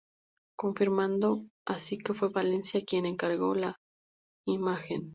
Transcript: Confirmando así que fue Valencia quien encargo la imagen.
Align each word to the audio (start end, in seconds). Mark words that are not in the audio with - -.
Confirmando 0.57 1.45
así 1.67 1.99
que 1.99 2.15
fue 2.15 2.29
Valencia 2.29 2.83
quien 2.83 3.05
encargo 3.05 3.53
la 3.53 3.75
imagen. 4.47 5.09